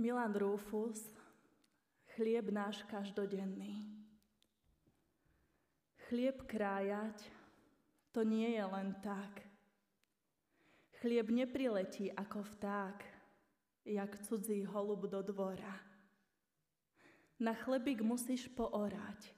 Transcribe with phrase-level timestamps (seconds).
[0.00, 1.12] Milan Rufus,
[2.16, 3.84] chlieb náš každodenný.
[6.08, 7.28] Chlieb krájať,
[8.16, 9.44] to nie je len tak.
[11.04, 13.04] Chlieb nepriletí ako vták,
[13.84, 15.76] jak cudzí holub do dvora.
[17.36, 19.36] Na chlebík musíš poorať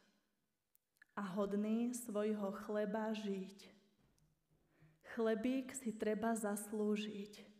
[1.18, 3.66] a hodný svojho chleba žiť.
[5.10, 7.51] Chlebík si treba zaslúžiť.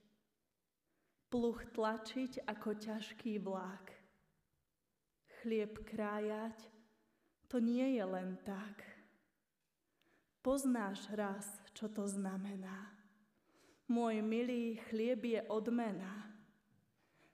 [1.32, 3.88] Pluch tlačiť ako ťažký vlak.
[5.41, 6.60] Chlieb krájať,
[7.48, 8.84] to nie je len tak.
[10.45, 12.92] Poznáš raz, čo to znamená.
[13.88, 16.28] Môj milý chlieb je odmena.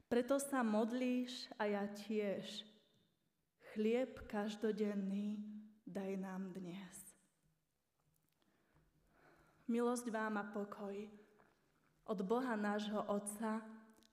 [0.07, 2.69] Preto sa modlíš a ja tiež
[3.79, 5.39] Chlieb každodenný
[5.87, 6.97] daj nám dnes.
[9.71, 10.97] Milosť vám a pokoj
[12.09, 13.61] od Boha nášho Otca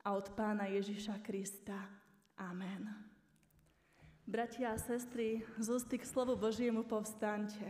[0.06, 1.82] a od Pána Ježiša Krista.
[2.38, 2.94] Amen.
[4.22, 7.66] Bratia a sestry, z k slovu Božiemu povstante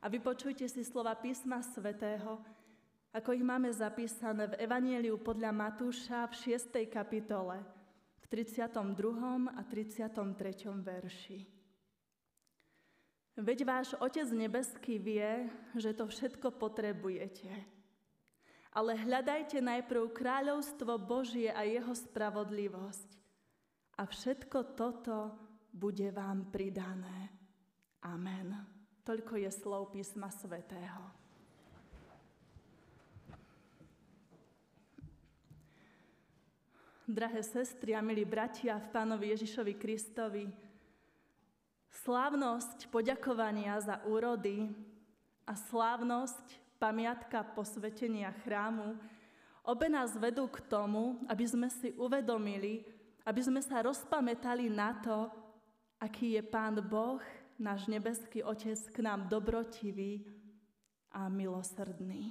[0.00, 2.40] a vypočujte si slova písma svätého,
[3.12, 6.80] ako ich máme zapísané v Evanieliu podľa Matúša v 6.
[6.88, 7.60] kapitole,
[8.20, 8.72] v 32.
[9.52, 10.80] a 33.
[10.80, 11.38] verši.
[13.36, 17.75] Veď váš Otec nebeský vie, že to všetko potrebujete.
[18.76, 23.08] Ale hľadajte najprv kráľovstvo Božie a jeho spravodlivosť.
[23.96, 25.32] A všetko toto
[25.72, 27.32] bude vám pridané.
[28.04, 28.52] Amen.
[29.00, 31.08] Toľko je slov písma svätého.
[37.08, 40.52] Drahé sestry a milí bratia v Pánovi Ježišovi Kristovi,
[42.04, 44.68] slávnosť poďakovania za úrody
[45.48, 48.96] a slávnosť pamiatka posvetenia chrámu
[49.66, 52.86] obe nás vedú k tomu, aby sme si uvedomili,
[53.26, 55.26] aby sme sa rozpamätali na to,
[55.98, 57.18] aký je Pán Boh,
[57.58, 60.22] náš nebeský Otec, k nám dobrotivý
[61.10, 62.30] a milosrdný.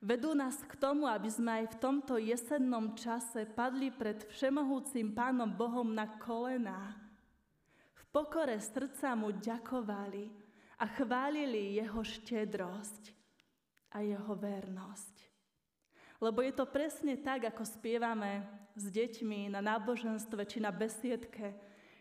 [0.00, 5.52] Vedú nás k tomu, aby sme aj v tomto jesennom čase padli pred všemohúcim Pánom
[5.52, 6.96] Bohom na kolená.
[7.92, 10.32] V pokore srdca mu ďakovali
[10.80, 13.12] a chválili jeho štedrosť
[13.92, 15.16] a jeho vernosť.
[16.24, 21.52] Lebo je to presne tak, ako spievame s deťmi na náboženstve či na besiedke.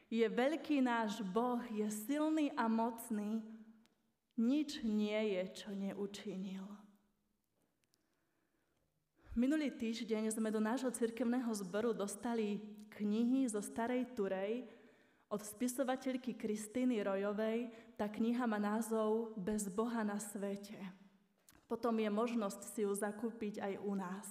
[0.07, 3.43] Je veľký náš Boh, je silný a mocný,
[4.39, 6.63] nič nie je, čo neučinil.
[9.35, 12.59] Minulý týždeň sme do nášho cirkevného zboru dostali
[12.95, 14.78] knihy zo Starej Turej
[15.29, 17.69] od spisovateľky Kristýny Rojovej.
[17.93, 20.77] Tá kniha má názov Bez Boha na svete.
[21.69, 24.25] Potom je možnosť si ju zakúpiť aj u nás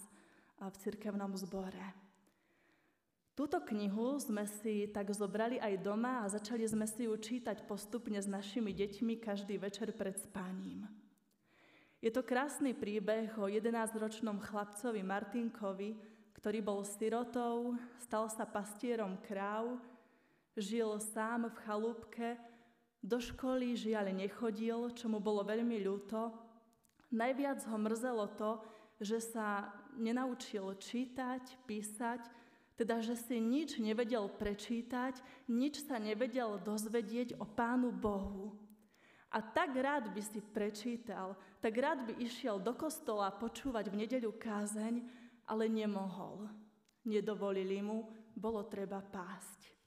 [0.59, 1.95] v cirkevnom zbore.
[3.39, 8.19] Túto knihu sme si tak zobrali aj doma a začali sme si ju čítať postupne
[8.19, 10.91] s našimi deťmi každý večer pred spáním.
[12.03, 15.95] Je to krásny príbeh o 11-ročnom chlapcovi Martinkovi,
[16.35, 19.79] ktorý bol sirotou, stal sa pastierom kráv,
[20.59, 22.29] žil sám v chalúbke,
[22.99, 26.35] do školy žiaľ nechodil, čo mu bolo veľmi ľúto.
[27.15, 28.59] Najviac ho mrzelo to,
[28.99, 32.27] že sa nenaučil čítať, písať,
[32.75, 35.19] teda že si nič nevedel prečítať,
[35.51, 38.55] nič sa nevedel dozvedieť o Pánu Bohu.
[39.29, 44.35] A tak rád by si prečítal, tak rád by išiel do kostola počúvať v nedeľu
[44.41, 45.05] kázeň,
[45.47, 46.49] ale nemohol.
[47.05, 49.78] Nedovolili mu, bolo treba pásť.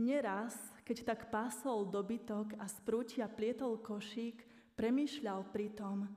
[0.00, 4.40] Neraz, keď tak pásol dobytok a z prútia plietol košík,
[4.72, 6.08] premýšľal pritom,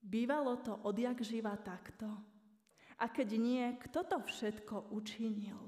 [0.00, 2.08] bývalo to odjak živa takto.
[2.96, 5.60] A keď nie, kto to všetko učinil?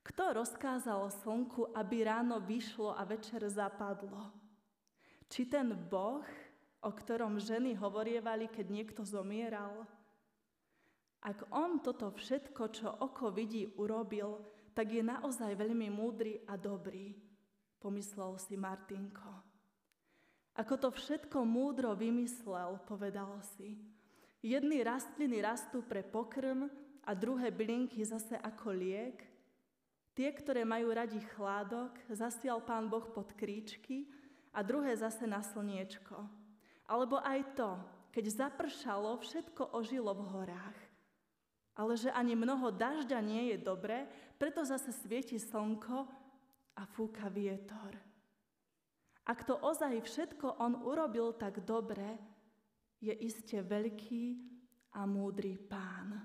[0.00, 4.32] Kto rozkázal slnku, aby ráno vyšlo a večer zapadlo?
[5.28, 6.24] Či ten Boh,
[6.80, 9.84] o ktorom ženy hovorievali, keď niekto zomieral?
[11.20, 14.40] Ak on toto všetko, čo oko vidí, urobil,
[14.74, 17.14] tak je naozaj veľmi múdry a dobrý,
[17.78, 19.30] pomyslel si Martinko.
[20.54, 23.78] Ako to všetko múdro vymyslel, povedal si.
[24.44, 26.68] Jedny rastliny rastú pre pokrm
[27.06, 29.18] a druhé bylinky zase ako liek–
[30.14, 34.06] Tie, ktoré majú radi chládok, zasial pán Boh pod kríčky
[34.54, 36.14] a druhé zase na slniečko.
[36.86, 37.74] Alebo aj to,
[38.14, 40.78] keď zapršalo, všetko ožilo v horách.
[41.74, 44.06] Ale že ani mnoho dažďa nie je dobré,
[44.38, 46.06] preto zase svieti slnko
[46.78, 47.98] a fúka vietor.
[49.24, 52.20] Ak to ozaj všetko on urobil tak dobre,
[53.00, 54.24] je iste veľký
[54.94, 56.20] a múdry pán.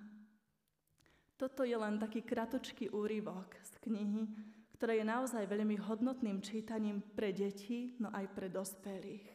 [1.40, 4.24] Toto je len taký kratočký úryvok z knihy,
[4.76, 9.28] ktorá je naozaj veľmi hodnotným čítaním pre deti, no aj pre dospelých.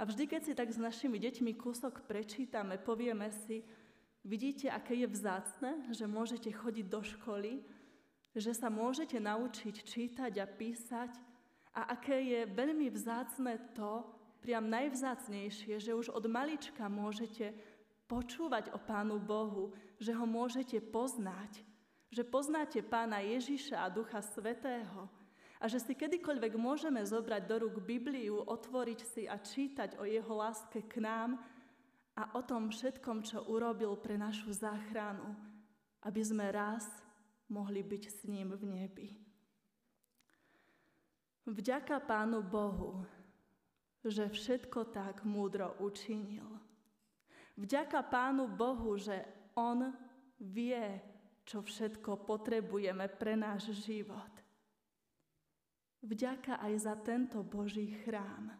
[0.00, 3.60] A vždy, keď si tak s našimi deťmi kúsok prečítame, povieme si,
[4.24, 7.64] vidíte, aké je vzácne, že môžete chodiť do školy,
[8.36, 11.12] že sa môžete naučiť čítať a písať
[11.74, 14.06] a aké je veľmi vzácne to,
[14.40, 17.52] priam najvzácnejšie, že už od malička môžete
[18.08, 19.70] počúvať o Pánu Bohu,
[20.00, 21.62] že ho môžete poznať,
[22.10, 25.06] že poznáte Pána Ježiša a Ducha Svetého
[25.60, 30.32] a že si kedykoľvek môžeme zobrať do rúk Bibliu, otvoriť si a čítať o Jeho
[30.32, 31.38] láske k nám
[32.18, 35.36] a o tom všetkom, čo urobil pre našu záchranu,
[36.02, 36.86] aby sme raz
[37.50, 39.08] mohli byť s ním v nebi.
[41.50, 43.02] Vďaka Pánu Bohu,
[44.04, 46.46] že všetko tak múdro učinil.
[47.58, 49.24] Vďaka Pánu Bohu, že
[49.58, 49.92] On
[50.38, 51.02] vie,
[51.44, 54.30] čo všetko potrebujeme pre náš život.
[56.00, 58.56] Vďaka aj za tento Boží chrám.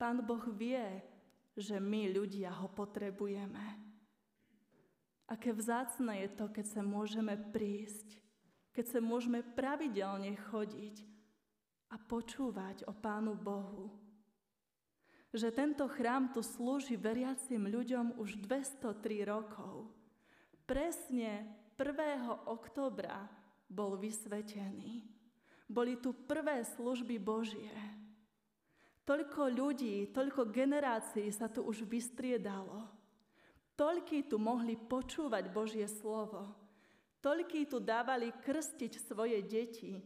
[0.00, 1.04] Pán Boh vie,
[1.56, 3.64] že my ľudia ho potrebujeme.
[5.28, 8.20] Aké vzácne je to, keď sa môžeme prísť,
[8.72, 11.04] keď sa môžeme pravidelne chodiť
[11.92, 14.02] a počúvať o Pánu Bohu
[15.32, 19.88] že tento chrám tu slúži veriacim ľuďom už 203 rokov.
[20.68, 21.48] Presne
[21.80, 22.52] 1.
[22.52, 23.32] oktobra
[23.64, 25.08] bol vysvetený.
[25.64, 27.72] Boli tu prvé služby Božie.
[29.02, 32.86] Toľko ľudí, toľko generácií sa tu už vystriedalo.
[33.74, 36.54] Toľkí tu mohli počúvať Božie slovo.
[37.18, 39.98] Toľkí tu dávali krstiť svoje deti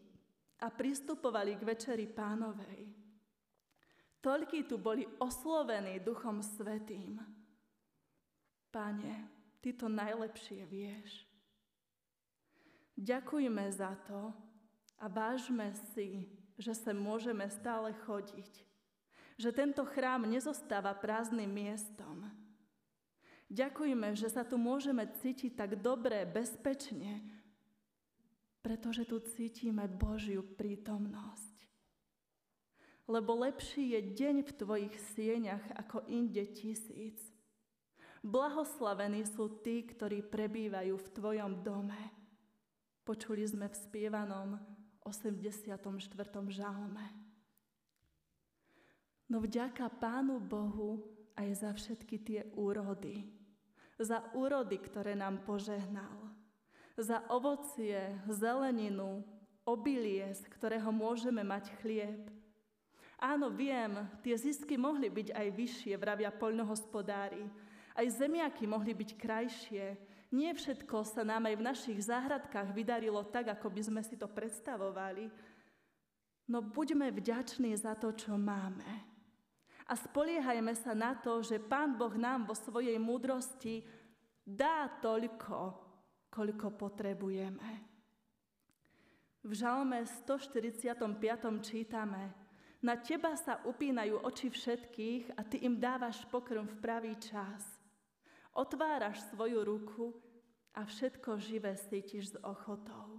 [0.61, 2.89] a pristupovali k večeri pánovej.
[4.25, 7.21] Toľkí tu boli oslovení Duchom Svetým.
[8.73, 11.27] Pane, Ty to najlepšie vieš.
[12.95, 14.31] Ďakujme za to
[15.03, 18.63] a vážme si, že sa môžeme stále chodiť.
[19.37, 22.29] Že tento chrám nezostáva prázdnym miestom.
[23.53, 27.23] Ďakujme, že sa tu môžeme cítiť tak dobre, bezpečne,
[28.65, 31.57] pretože tu cítime Božiu prítomnosť
[33.07, 37.23] lebo lepší je deň v tvojich sieňach ako inde tisíc.
[38.27, 41.99] Blahoslavení sú tí, ktorí prebývajú v tvojom dome.
[43.07, 44.59] Počuli sme v spievanom
[45.07, 45.79] 84.
[46.51, 47.07] žalme.
[49.27, 51.03] No vďaka Pánu Bohu
[51.35, 53.27] aj za všetky tie úrody.
[53.99, 56.31] Za úrody, ktoré nám požehnal.
[56.97, 59.25] Za ovocie, zeleninu,
[59.67, 62.37] obilie, z ktorého môžeme mať chlieb
[63.17, 67.49] Áno, viem, tie zisky mohli byť aj vyššie, vravia poľnohospodári.
[67.97, 69.97] Aj zemiaky mohli byť krajšie.
[70.29, 74.29] Nie všetko sa nám aj v našich záhradkách vydarilo tak, ako by sme si to
[74.29, 75.33] predstavovali.
[76.45, 79.16] No buďme vďační za to, čo máme.
[79.87, 83.87] A spoliehajme sa na to, že Pán Boh nám vo svojej múdrosti
[84.43, 85.59] dá toľko,
[86.31, 87.71] koľko potrebujeme.
[89.47, 90.99] V žalme 145.
[91.63, 92.25] čítame–
[92.87, 97.65] na teba sa upínajú oči všetkých a ty im dávaš pokrm v pravý čas.
[98.53, 100.13] Otváraš svoju ruku
[100.77, 103.16] a všetko živé cítiš s ochotou.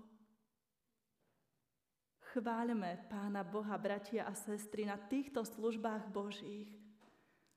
[2.35, 6.67] Chváľme Pána Boha, bratia a sestry, na týchto službách Božích,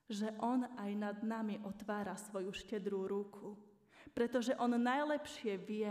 [0.07, 3.59] že On aj nad nami otvára svoju štedrú ruku,
[4.15, 5.91] pretože On najlepšie vie,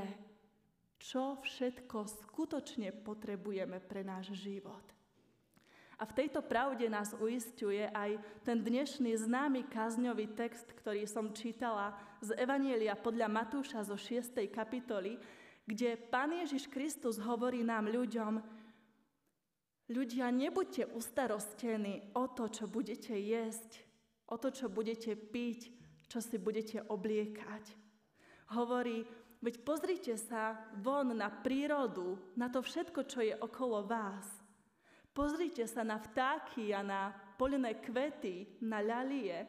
[0.96, 4.84] čo všetko skutočne potrebujeme pre náš život.
[6.00, 8.16] A v tejto pravde nás uistuje aj
[8.48, 14.40] ten dnešný známy kazňový text, ktorý som čítala z Evanielia podľa Matúša zo 6.
[14.48, 15.20] kapitoly,
[15.68, 18.59] kde Pán Ježiš Kristus hovorí nám ľuďom,
[19.90, 23.82] ľudia, nebuďte ustarostení o to, čo budete jesť,
[24.30, 25.74] o to, čo budete piť,
[26.06, 27.66] čo si budete obliekať.
[28.54, 29.06] Hovorí,
[29.42, 34.26] veď pozrite sa von na prírodu, na to všetko, čo je okolo vás.
[35.14, 37.02] Pozrite sa na vtáky a na
[37.38, 39.46] poľné kvety, na ľalie,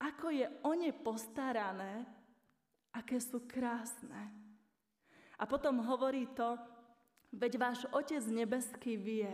[0.00, 2.08] ako je o ne postarané,
[2.96, 4.32] aké sú krásne.
[5.40, 6.56] A potom hovorí to,
[7.32, 9.32] veď váš Otec nebeský vie,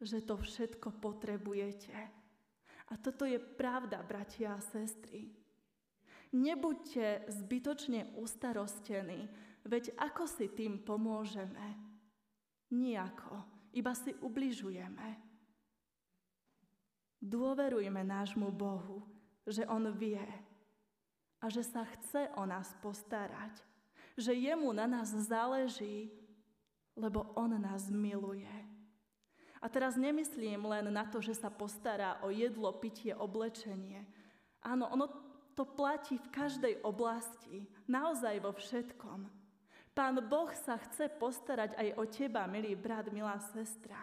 [0.00, 1.94] že to všetko potrebujete.
[2.86, 5.32] A toto je pravda, bratia a sestry.
[6.36, 9.26] Nebuďte zbytočne ustarostení,
[9.66, 11.80] veď ako si tým pomôžeme?
[12.70, 15.20] Nijako iba si ubližujeme.
[17.20, 19.04] Dôverujme nášmu Bohu,
[19.44, 20.24] že On vie
[21.40, 23.60] a že sa chce o nás postarať.
[24.16, 26.08] Že jemu na nás záleží,
[26.96, 28.50] lebo on nás miluje.
[29.60, 34.04] A teraz nemyslím len na to, že sa postará o jedlo, pitie, oblečenie.
[34.64, 35.06] Áno, ono
[35.56, 39.28] to platí v každej oblasti, naozaj vo všetkom.
[39.96, 43.96] Pán Boh sa chce postarať aj o teba, milý brat, milá sestra.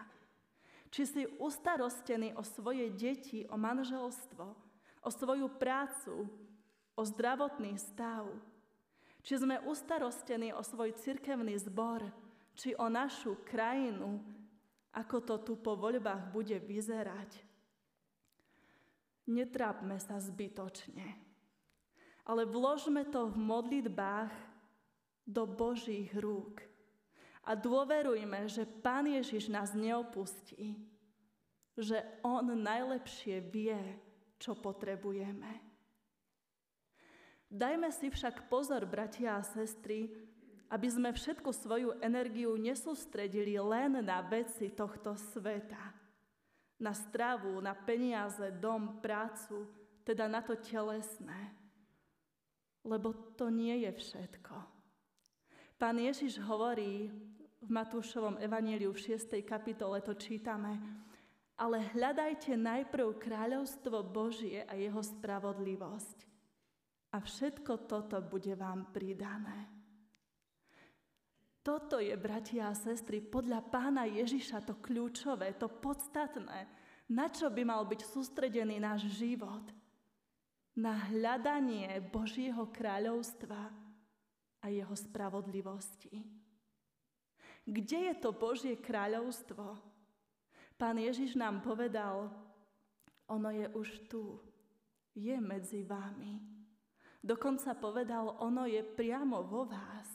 [0.90, 4.46] Či si ustarostený o svoje deti, o manželstvo,
[5.06, 6.26] o svoju prácu,
[6.98, 8.26] o zdravotný stav.
[9.22, 12.10] Či sme ustarostení o svoj cirkevný zbor,
[12.54, 14.22] či o našu krajinu,
[14.94, 17.42] ako to tu po voľbách bude vyzerať.
[19.30, 21.08] Netrápme sa zbytočne,
[22.28, 24.34] ale vložme to v modlitbách
[25.24, 26.60] do Božích rúk
[27.44, 30.80] a dôverujme, že Pán Ježiš nás neopustí,
[31.76, 33.80] že On najlepšie vie,
[34.40, 35.64] čo potrebujeme.
[37.48, 40.10] Dajme si však pozor, bratia a sestry,
[40.70, 45.94] aby sme všetku svoju energiu nesústredili len na veci tohto sveta.
[46.80, 49.68] Na stravu, na peniaze, dom, prácu,
[50.04, 51.56] teda na to telesné.
[52.84, 54.56] Lebo to nie je všetko.
[55.80, 57.12] Pán Ježiš hovorí
[57.64, 59.40] v Matúšovom evaníliu v 6.
[59.48, 60.76] kapitole, to čítame,
[61.56, 66.18] ale hľadajte najprv kráľovstvo Božie a jeho spravodlivosť.
[67.14, 69.83] A všetko toto bude vám pridané.
[71.64, 76.68] Toto je, bratia a sestry, podľa pána Ježiša to kľúčové, to podstatné,
[77.08, 79.64] na čo by mal byť sústredený náš život.
[80.76, 83.72] Na hľadanie Božieho kráľovstva
[84.60, 86.20] a jeho spravodlivosti.
[87.64, 89.80] Kde je to Božie kráľovstvo?
[90.76, 92.28] Pán Ježiš nám povedal,
[93.32, 94.36] ono je už tu,
[95.16, 96.44] je medzi vami.
[97.24, 100.13] Dokonca povedal, ono je priamo vo vás.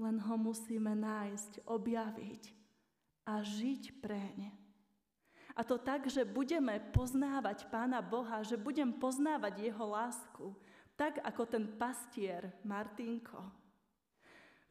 [0.00, 2.56] Len ho musíme nájsť, objaviť
[3.28, 4.48] a žiť preň.
[5.52, 10.56] A to tak, že budeme poznávať Pána Boha, že budem poznávať Jeho lásku,
[10.96, 13.44] tak ako ten pastier Martinko.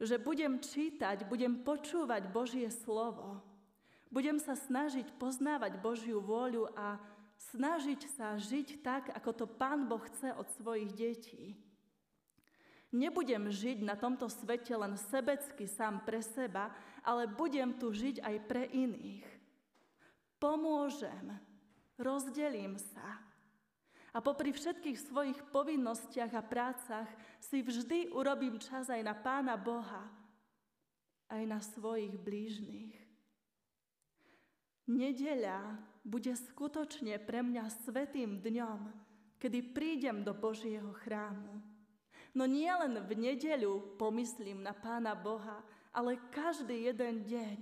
[0.02, 3.38] Že budem čítať, budem počúvať Božie slovo.
[4.10, 6.98] Budem sa snažiť poznávať Božiu vôľu a
[7.54, 11.54] snažiť sa žiť tak, ako to Pán Boh chce od svojich detí.
[12.90, 16.74] Nebudem žiť na tomto svete len sebecky sám pre seba,
[17.06, 19.26] ale budem tu žiť aj pre iných.
[20.42, 21.38] Pomôžem,
[21.94, 23.30] rozdelím sa,
[24.10, 27.06] a popri všetkých svojich povinnostiach a prácach
[27.38, 30.02] si vždy urobím čas aj na Pána Boha,
[31.30, 32.94] aj na svojich blížnych.
[34.90, 38.90] Nedeľa bude skutočne pre mňa svetým dňom,
[39.38, 41.69] kedy prídem do Božieho chrámu.
[42.34, 47.58] No nie len v nedeľu pomyslím na Pána Boha, ale každý jeden deň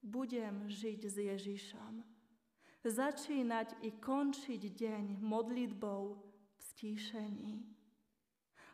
[0.00, 2.18] budem žiť s Ježišom
[2.84, 7.66] začínať i končiť deň modlitbou v stíšení.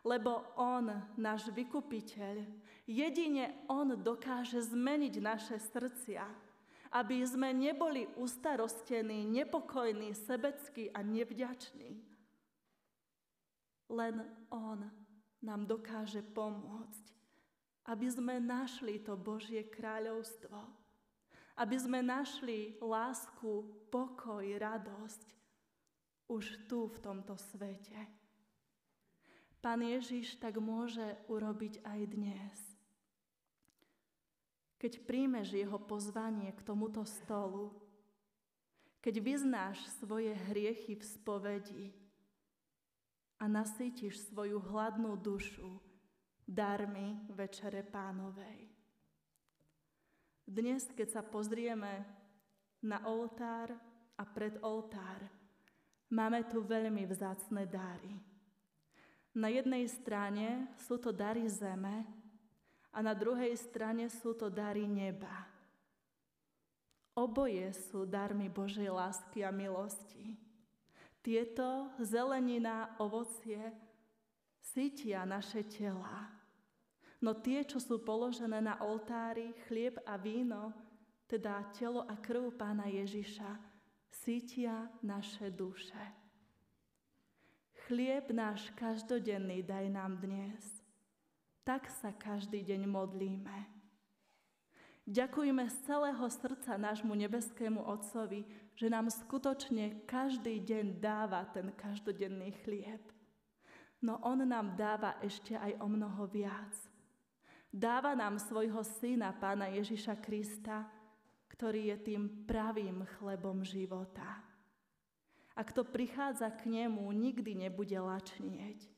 [0.05, 0.85] Lebo On,
[1.17, 2.45] náš vykupiteľ,
[2.85, 6.21] jedine On dokáže zmeniť naše srdcia,
[6.93, 12.14] aby sme neboli ustarostení, nepokojní, sebeckí a nevďační.
[13.89, 14.79] Len On
[15.41, 17.05] nám dokáže pomôcť,
[17.89, 20.85] aby sme našli to Božie kráľovstvo
[21.55, 25.23] aby sme našli lásku, pokoj, radosť
[26.27, 27.95] už tu v tomto svete.
[29.63, 32.57] Pán Ježiš tak môže urobiť aj dnes.
[34.77, 37.73] Keď príjmeš jeho pozvanie k tomuto stolu,
[38.99, 41.85] keď vyznáš svoje hriechy v spovedi
[43.39, 45.79] a nasýtiš svoju hladnú dušu
[46.45, 48.69] darmi Večere Pánovej.
[50.45, 52.05] Dnes, keď sa pozrieme
[52.85, 53.73] na oltár
[54.15, 55.25] a pred oltár,
[56.13, 58.13] máme tu veľmi vzácne dary.
[59.35, 62.05] Na jednej strane sú to dary zeme
[62.93, 65.49] a na druhej strane sú to dary neba.
[67.17, 70.44] Oboje sú darmi Božej lásky a milosti.
[71.25, 73.73] Tieto, zelenina, ovocie,
[74.61, 76.45] sítia naše tela
[77.25, 80.69] No tie, čo sú položené na oltári, chlieb a víno,
[81.25, 83.49] teda telo a krv pána Ježiša,
[84.11, 85.97] sítia naše duše.
[87.89, 90.61] Chlieb náš každodenný daj nám dnes.
[91.65, 93.74] Tak sa každý deň modlíme.
[95.05, 98.41] Ďakujme z celého srdca nášmu nebeskému Otcovi,
[98.73, 103.05] že nám skutočne každý deň dáva ten každodenný chlieb.
[104.01, 106.73] no On nám dáva ešte aj o mnoho viac.
[107.69, 110.89] Dáva nám svojho syna, pána Ježiša Krista,
[111.53, 114.41] ktorý je tým pravým chlebom života.
[115.53, 118.89] A kto prichádza k nemu, nikdy nebude lačnieť.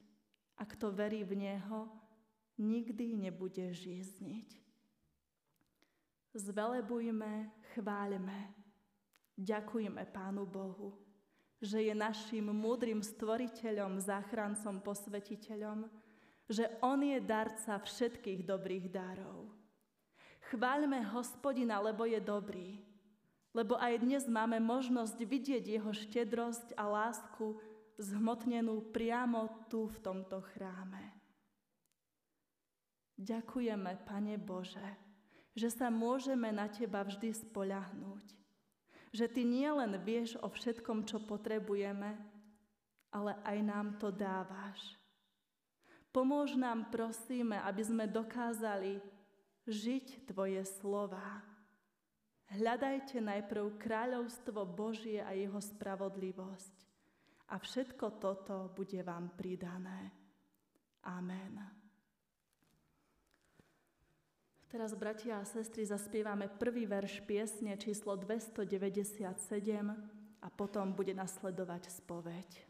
[0.56, 1.92] A kto verí v neho,
[2.56, 4.67] nikdy nebude žízniť.
[6.36, 8.52] Zvelebujme, chváľme,
[9.40, 10.98] ďakujme Pánu Bohu,
[11.64, 15.88] že je našim múdrym stvoriteľom, záchrancom, posvetiteľom,
[16.48, 19.52] že On je darca všetkých dobrých darov.
[20.52, 22.80] Chváľme hospodina, lebo je dobrý,
[23.52, 27.58] lebo aj dnes máme možnosť vidieť jeho štedrosť a lásku
[27.98, 31.02] zhmotnenú priamo tu v tomto chráme.
[33.18, 35.07] Ďakujeme, Pane Bože,
[35.58, 38.26] že sa môžeme na Teba vždy spoľahnúť.
[39.10, 42.14] Že Ty nielen vieš o všetkom, čo potrebujeme,
[43.10, 44.78] ale aj nám to dávaš.
[46.14, 49.02] Pomôž nám, prosíme, aby sme dokázali
[49.66, 51.42] žiť Tvoje slova.
[52.54, 56.76] Hľadajte najprv kráľovstvo Božie a jeho spravodlivosť.
[57.52, 60.14] A všetko toto bude vám pridané.
[61.04, 61.77] Amen.
[64.68, 69.24] Teraz, bratia a sestry, zaspievame prvý verš piesne číslo 297
[70.44, 72.67] a potom bude nasledovať spoveď.